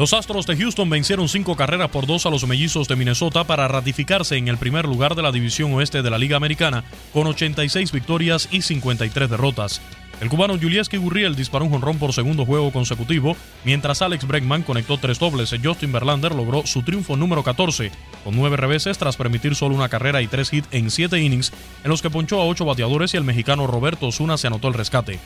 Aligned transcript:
Los 0.00 0.14
Astros 0.14 0.46
de 0.46 0.56
Houston 0.56 0.88
vencieron 0.88 1.28
cinco 1.28 1.56
carreras 1.56 1.90
por 1.90 2.06
dos 2.06 2.24
a 2.24 2.30
los 2.30 2.46
mellizos 2.46 2.88
de 2.88 2.96
Minnesota 2.96 3.44
para 3.44 3.68
ratificarse 3.68 4.38
en 4.38 4.48
el 4.48 4.56
primer 4.56 4.86
lugar 4.86 5.14
de 5.14 5.20
la 5.20 5.30
división 5.30 5.74
oeste 5.74 6.00
de 6.00 6.08
la 6.08 6.16
Liga 6.16 6.38
Americana 6.38 6.84
con 7.12 7.26
86 7.26 7.92
victorias 7.92 8.48
y 8.50 8.62
53 8.62 9.28
derrotas. 9.28 9.82
El 10.22 10.30
cubano 10.30 10.58
Julieski 10.58 10.96
Gurriel 10.96 11.36
disparó 11.36 11.66
un 11.66 11.70
jonrón 11.72 11.98
por 11.98 12.14
segundo 12.14 12.46
juego 12.46 12.72
consecutivo, 12.72 13.36
mientras 13.62 14.00
Alex 14.00 14.26
Bregman 14.26 14.62
conectó 14.62 14.96
tres 14.96 15.18
dobles. 15.18 15.54
Justin 15.62 15.92
Verlander 15.92 16.34
logró 16.34 16.66
su 16.66 16.82
triunfo 16.82 17.18
número 17.18 17.42
14, 17.42 17.92
con 18.24 18.34
nueve 18.34 18.56
reveses 18.56 18.96
tras 18.96 19.18
permitir 19.18 19.54
solo 19.54 19.74
una 19.74 19.90
carrera 19.90 20.22
y 20.22 20.28
tres 20.28 20.50
hits 20.50 20.68
en 20.70 20.90
siete 20.90 21.20
innings, 21.20 21.52
en 21.84 21.90
los 21.90 22.00
que 22.00 22.08
ponchó 22.08 22.40
a 22.40 22.46
ocho 22.46 22.64
bateadores 22.64 23.12
y 23.12 23.18
el 23.18 23.24
mexicano 23.24 23.66
Roberto 23.66 24.06
Osuna 24.06 24.38
se 24.38 24.46
anotó 24.46 24.68
el 24.68 24.74
rescate. 24.74 25.20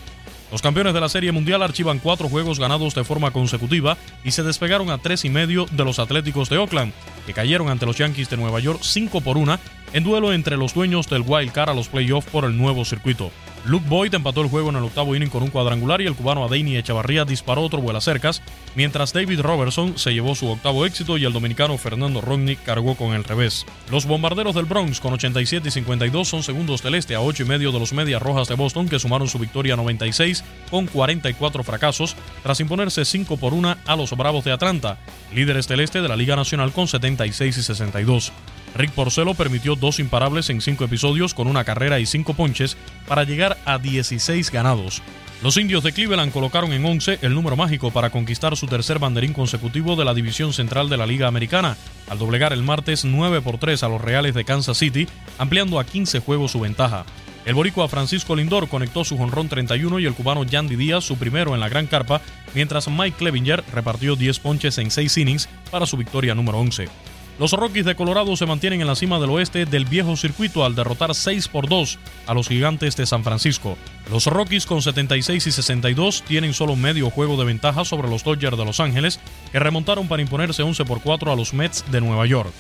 Los 0.55 0.63
campeones 0.63 0.95
de 0.95 1.01
la 1.01 1.09
Serie 1.09 1.33
Mundial 1.33 1.65
archivan 1.65 1.99
cuatro 1.99 2.29
juegos 2.29 2.61
ganados 2.61 2.95
de 2.95 3.03
forma 3.03 3.33
consecutiva 3.33 3.97
y 4.23 4.31
se 4.31 4.45
despegaron 4.45 4.89
a 4.89 4.99
tres 4.99 5.25
y 5.25 5.29
medio 5.29 5.67
de 5.73 5.85
los 5.85 5.99
Atléticos 5.99 6.49
de 6.49 6.59
Oakland, 6.59 6.93
que 7.27 7.33
cayeron 7.33 7.71
ante 7.71 7.87
los 7.87 7.99
Yankees 7.99 8.31
de 8.31 8.37
Nueva 8.37 8.61
York 8.61 8.79
5 8.81 9.21
por 9.21 9.37
1 9.37 9.59
en 9.95 10.05
duelo 10.05 10.33
entre 10.33 10.57
los 10.57 10.73
dueños 10.73 11.09
del 11.09 11.25
Wild 11.27 11.51
Card 11.51 11.71
a 11.71 11.75
los 11.75 11.89
playoffs 11.89 12.31
por 12.31 12.45
el 12.45 12.57
nuevo 12.57 12.85
circuito. 12.85 13.33
Luke 13.67 13.87
Boyd 13.89 14.15
empató 14.15 14.43
el 14.43 14.49
juego 14.49 14.69
en 14.69 14.77
el 14.77 14.85
octavo 14.85 15.17
inning 15.17 15.31
con 15.31 15.43
un 15.43 15.49
cuadrangular 15.49 16.03
y 16.03 16.07
el 16.07 16.15
cubano 16.15 16.45
Adeini 16.45 16.77
Echavarría 16.77 17.25
disparó 17.25 17.63
otro 17.63 17.81
vuelo 17.81 17.99
cercas, 18.01 18.43
mientras 18.75 19.15
David 19.15 19.41
Robertson 19.41 19.97
se 19.97 20.13
llevó 20.13 20.35
su 20.35 20.49
octavo 20.49 20.85
éxito 20.85 21.17
y 21.17 21.25
el 21.25 21.33
dominicano 21.33 21.79
Fernando 21.79 22.21
Rodney 22.21 22.57
cargó 22.57 22.95
con 22.95 23.15
el 23.15 23.25
revés. 23.25 23.65
Los 23.91 24.05
bombarderos 24.05 24.55
del 24.55 24.67
Bronx 24.67 25.01
con 25.01 25.15
87 25.15 25.69
y 25.69 25.71
52 25.71 26.29
son 26.29 26.43
segundos 26.43 26.83
del 26.83 26.95
este 26.95 27.15
a 27.15 27.23
8 27.23 27.45
y 27.45 27.47
medio 27.47 27.73
de 27.73 27.79
los 27.79 27.95
Medias 27.95 28.21
Rojas 28.21 28.49
de 28.49 28.55
Boston 28.55 28.87
que 28.87 28.99
sumaron 28.99 29.29
su 29.29 29.39
victoria 29.39 29.77
96 29.77 30.45
con 30.71 30.87
44 30.87 31.65
fracasos 31.65 32.17
tras 32.43 32.61
imponerse 32.61 33.07
5 33.07 33.39
por 33.39 33.55
1 33.55 33.77
a 33.87 33.97
los 33.97 34.11
Bravos 34.11 34.45
de 34.45 34.53
Atlanta, 34.53 34.99
líderes 35.33 35.69
del 35.69 35.81
este 35.81 36.03
de 36.03 36.09
la 36.09 36.17
Liga 36.17 36.37
Nacional 36.37 36.71
con 36.73 36.87
76 36.87 37.57
y 37.57 37.63
62. 37.63 38.33
Rick 38.75 38.91
Porcelo 38.93 39.35
permitió 39.35 39.77
dos 39.77 40.01
imparables 40.01 40.51
en 40.51 40.61
cinco 40.61 40.85
episodios 40.85 41.35
con 41.35 41.47
una 41.47 41.65
carrera 41.65 42.01
y 42.01 42.07
cinco 42.07 42.35
ponches 42.35 42.77
para 43.07 43.25
llegar 43.25 43.57
a 43.65 43.79
16 43.79 44.51
ganados. 44.51 45.03
Los 45.43 45.57
indios 45.59 45.85
de 45.85 45.93
Cleveland 45.93 46.33
colocaron 46.33 46.73
en 46.73 46.85
11 46.85 47.19
el 47.23 47.35
número 47.35 47.57
mágico 47.57 47.91
para 47.91 48.11
conquistar 48.11 48.57
su 48.57 48.67
tercer 48.67 48.99
banderín 48.99 49.33
consecutivo 49.33 49.95
de 49.95 50.05
la 50.05 50.15
división 50.15 50.53
central 50.53 50.89
de 50.89 50.97
la 50.97 51.07
Liga 51.07 51.29
Americana, 51.29 51.77
al 52.09 52.19
doblegar 52.19 52.53
el 52.53 52.63
martes 52.63 53.05
9 53.05 53.43
por 53.43 53.59
3 53.59 53.83
a 53.83 53.89
los 53.89 54.01
Reales 54.01 54.35
de 54.35 54.45
Kansas 54.45 54.79
City, 54.79 55.07
ampliando 55.39 55.79
a 55.79 55.85
15 55.85 56.21
juegos 56.21 56.53
su 56.53 56.61
ventaja. 56.61 57.05
El 57.45 57.55
boricua 57.55 57.89
Francisco 57.89 58.35
Lindor 58.35 58.69
conectó 58.69 59.05
su 59.05 59.19
jonrón 59.19 59.51
31 59.51 60.01
y 60.01 60.07
el 60.07 60.15
cubano 60.15 60.45
Yandy 60.45 60.77
Díaz 60.77 61.05
su 61.05 61.19
primero 61.19 61.53
en 61.55 61.61
la 61.61 61.69
gran 61.69 61.87
carpa, 61.87 62.23
mientras 62.55 62.89
Mike 62.89 63.19
Clevinger 63.19 63.63
repartió 63.71 64.17
10 64.17 64.39
ponches 64.39 64.79
en 64.79 64.91
6 64.91 65.19
innings 65.19 65.49
para 65.71 65.85
su 65.85 65.99
victoria 65.99 66.35
número 66.35 66.59
11. 66.59 66.89
Los 67.37 67.53
Rockies 67.53 67.85
de 67.85 67.97
Colorado 67.97 68.37
se 68.37 68.47
mantienen 68.47 68.81
en 68.81 68.87
la 68.87 68.95
cima 68.95 69.19
del 69.19 69.31
oeste 69.31 69.67
del 69.67 69.87
viejo 69.87 70.17
circuito 70.17 70.65
al 70.65 70.77
derrotar 70.77 71.17
6 71.17 71.49
por 71.49 71.69
2 71.69 71.99
a 72.27 72.35
los 72.35 72.47
gigantes 72.47 72.97
de 72.97 73.07
San 73.07 73.25
Francisco. 73.25 73.77
Los 74.09 74.27
Rockies 74.27 74.67
con 74.67 74.83
76 74.83 75.45
y 75.45 75.51
62 75.51 76.23
tienen 76.23 76.55
solo 76.55 76.77
medio 76.77 77.11
juego 77.11 77.37
de 77.37 77.45
ventaja 77.45 77.85
sobre 77.85 78.09
los 78.09 78.23
Dodgers 78.23 78.57
de 78.57 78.65
Los 78.65 78.79
Ángeles, 78.79 79.19
que 79.51 79.59
remontaron 79.59 80.07
para 80.07 80.23
imponerse 80.23 80.63
11 80.63 80.85
por 80.85 81.03
4 81.03 81.33
a 81.33 81.37
los 81.37 81.55
Mets 81.55 81.85
de 81.91 82.01
Nueva 82.01 82.25
York. 82.25 82.53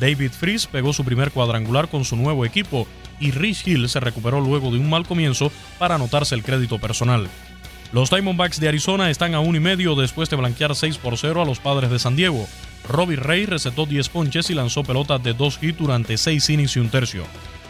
David 0.00 0.30
Freese 0.30 0.66
pegó 0.66 0.94
su 0.94 1.04
primer 1.04 1.30
cuadrangular 1.30 1.88
con 1.88 2.06
su 2.06 2.16
nuevo 2.16 2.46
equipo 2.46 2.86
y 3.20 3.32
Rich 3.32 3.68
Hill 3.68 3.88
se 3.90 4.00
recuperó 4.00 4.40
luego 4.40 4.70
de 4.70 4.78
un 4.78 4.88
mal 4.88 5.06
comienzo 5.06 5.52
para 5.78 5.96
anotarse 5.96 6.34
el 6.34 6.42
crédito 6.42 6.78
personal. 6.78 7.28
Los 7.92 8.08
Diamondbacks 8.08 8.58
de 8.58 8.68
Arizona 8.68 9.10
están 9.10 9.34
a 9.34 9.40
un 9.40 9.54
y 9.54 9.60
medio 9.60 9.94
después 9.94 10.30
de 10.30 10.36
blanquear 10.36 10.74
6 10.74 10.96
por 10.96 11.18
0 11.18 11.42
a 11.42 11.44
los 11.44 11.60
padres 11.60 11.90
de 11.90 11.98
San 11.98 12.16
Diego. 12.16 12.48
Robbie 12.88 13.16
Ray 13.16 13.44
recetó 13.44 13.84
10 13.84 14.08
ponches 14.08 14.48
y 14.48 14.54
lanzó 14.54 14.82
pelotas 14.82 15.22
de 15.22 15.34
dos 15.34 15.58
hits 15.60 15.76
durante 15.76 16.16
6 16.16 16.48
innings 16.48 16.76
y 16.76 16.80
un 16.80 16.88
tercio. 16.88 17.24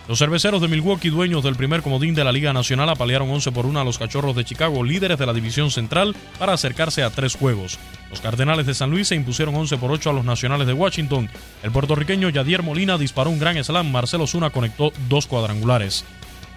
Los 0.07 0.21
cerveceros 0.21 0.61
de 0.61 0.69
Milwaukee, 0.69 1.11
dueños 1.11 1.43
del 1.43 1.57
primer 1.57 1.83
comodín 1.83 2.15
de 2.15 2.23
la 2.23 2.31
Liga 2.31 2.53
Nacional, 2.53 2.89
apalearon 2.89 3.31
11 3.31 3.51
por 3.51 3.67
1 3.67 3.81
a 3.81 3.85
los 3.85 3.99
Cachorros 3.99 4.37
de 4.37 4.45
Chicago, 4.45 4.85
líderes 4.85 5.19
de 5.19 5.27
la 5.27 5.33
División 5.33 5.73
Central, 5.73 6.15
para 6.39 6.53
acercarse 6.53 7.03
a 7.03 7.11
tres 7.11 7.35
juegos. 7.35 7.81
Los 8.09 8.21
Cardenales 8.21 8.67
de 8.67 8.75
San 8.75 8.91
Luis 8.91 9.09
se 9.09 9.17
impusieron 9.17 9.57
11 9.57 9.77
por 9.79 9.91
8 9.91 10.11
a 10.11 10.13
los 10.13 10.25
Nacionales 10.25 10.69
de 10.69 10.73
Washington. 10.73 11.29
El 11.65 11.73
puertorriqueño 11.73 12.29
Yadier 12.29 12.63
Molina 12.63 12.97
disparó 12.97 13.31
un 13.31 13.41
gran 13.41 13.63
slam, 13.63 13.91
Marcelo 13.91 14.29
Zuna 14.29 14.51
conectó 14.51 14.93
dos 15.09 15.27
cuadrangulares. 15.27 16.05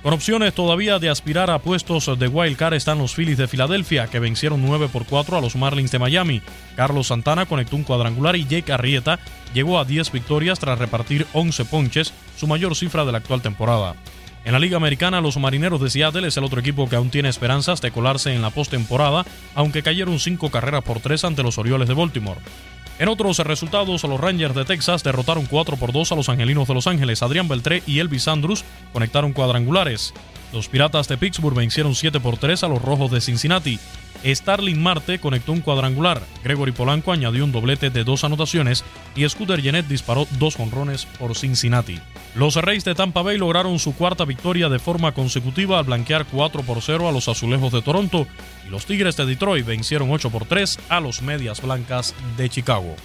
Con 0.06 0.14
opciones 0.14 0.54
todavía 0.54 1.00
de 1.00 1.10
aspirar 1.10 1.50
a 1.50 1.58
puestos 1.58 2.20
de 2.20 2.28
wild 2.28 2.58
card 2.58 2.76
están 2.76 3.00
los 3.00 3.16
Phillies 3.16 3.40
de 3.40 3.48
Filadelfia, 3.48 4.06
que 4.06 4.20
vencieron 4.20 4.62
9 4.62 4.88
por 4.94 5.08
4 5.08 5.36
a 5.36 5.42
los 5.42 5.56
Marlins 5.56 5.90
de 5.90 5.98
Miami. 5.98 6.44
Carlos 6.76 7.08
Santana 7.08 7.48
conectó 7.48 7.76
un 7.76 7.82
cuadrangular 7.82 8.36
y 8.36 8.46
Jake 8.46 8.72
Arrieta 8.72 9.18
llegó 9.56 9.80
a 9.80 9.84
10 9.84 10.12
victorias 10.12 10.60
tras 10.60 10.78
repartir 10.78 11.26
11 11.34 11.66
ponches, 11.66 12.14
su 12.38 12.46
mayor 12.46 12.76
cifra 12.76 13.04
de 13.04 13.14
la 13.14 13.18
actual 13.18 13.42
temporada. 13.42 13.96
En 14.44 14.52
la 14.52 14.60
Liga 14.60 14.78
Americana, 14.78 15.22
los 15.22 15.38
Marineros 15.38 15.82
de 15.82 15.90
Seattle 15.90 16.28
es 16.28 16.38
el 16.38 16.44
otro 16.44 16.60
equipo 16.60 16.88
que 16.88 16.98
aún 16.98 17.10
tiene 17.10 17.30
esperanzas 17.30 17.82
de 17.82 17.90
colarse 17.90 18.32
en 18.32 18.44
la 18.44 18.52
postemporada, 18.52 19.26
aunque 19.56 19.82
cayeron 19.82 20.20
5 20.20 20.52
carreras 20.52 20.84
por 20.84 21.00
3 21.00 21.24
ante 21.24 21.42
los 21.42 21.58
Orioles 21.58 21.88
de 21.88 21.96
Baltimore. 21.96 22.42
En 22.98 23.10
otros 23.10 23.40
resultados, 23.40 24.04
los 24.04 24.20
Rangers 24.20 24.56
de 24.56 24.64
Texas 24.64 25.04
derrotaron 25.04 25.46
4 25.48 25.76
por 25.76 25.92
2 25.92 26.14
a 26.14 26.16
los 26.16 26.30
Angelinos 26.30 26.68
de 26.68 26.74
Los 26.74 26.88
Ángeles. 26.88 27.24
Adrián 27.24 27.50
Beltré 27.50 27.84
y 27.86 28.00
Elvis 28.00 28.30
Andrus 28.30 28.64
conectaron 28.94 29.34
cuadrangulares. 29.34 30.14
Los 30.54 30.70
Piratas 30.70 31.10
de 31.10 31.18
Pittsburgh 31.18 31.58
vencieron 31.58 31.94
7 31.94 32.22
por 32.22 32.38
3 32.38 32.64
a 32.64 32.68
los 32.70 32.82
Rojos 32.82 33.12
de 33.12 33.20
Cincinnati. 33.20 33.80
Starling 34.24 34.82
Marte 34.82 35.20
conectó 35.20 35.52
un 35.52 35.62
cuadrangular, 35.62 36.22
Gregory 36.44 36.72
Polanco 36.72 37.12
añadió 37.12 37.44
un 37.44 37.52
doblete 37.52 37.90
de 37.90 38.04
dos 38.04 38.24
anotaciones 38.24 38.84
y 39.16 39.28
Scooter 39.28 39.62
Jeanette 39.62 39.88
disparó 39.88 40.28
dos 40.40 40.56
jonrones 40.56 41.06
por 41.06 41.36
Cincinnati. 41.36 42.00
Los 42.36 42.56
Reyes 42.58 42.84
de 42.84 42.96
Tampa 42.96 43.22
Bay 43.22 43.38
lograron 43.38 43.80
su 43.80 43.96
cuarta 43.96 44.26
victoria 44.26 44.68
de 44.68 44.78
forma 44.78 45.14
consecutiva 45.14 45.80
al 45.80 45.86
blanquear 45.86 46.26
4 46.26 46.64
por 46.64 46.82
0 46.82 47.08
a 47.08 47.12
los 47.14 47.30
Azulejos 47.30 47.72
de 47.72 47.82
Toronto 47.82 48.28
y 48.68 48.70
los 48.70 48.86
Tigres 48.86 49.16
de 49.16 49.26
Detroit 49.26 49.66
vencieron 49.66 50.12
8 50.12 50.30
por 50.30 50.44
3 50.46 50.80
a 50.90 51.00
los 51.00 51.22
Medias 51.22 51.62
Blancas 51.62 52.14
de 52.36 52.50
Chicago. 52.50 52.98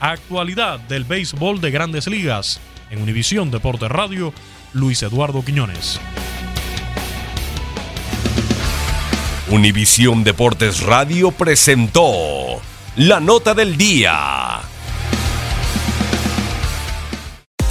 Actualidad 0.00 0.80
del 0.80 1.04
béisbol 1.04 1.60
de 1.60 1.70
grandes 1.70 2.06
ligas. 2.06 2.60
En 2.90 3.02
Univisión 3.02 3.50
Deporte 3.50 3.88
Radio, 3.88 4.32
Luis 4.72 5.02
Eduardo 5.02 5.44
Quiñones. 5.44 6.00
Univisión 9.50 10.24
Deportes 10.24 10.80
Radio 10.80 11.30
presentó 11.30 12.62
la 12.96 13.20
nota 13.20 13.52
del 13.52 13.76
día. 13.76 14.71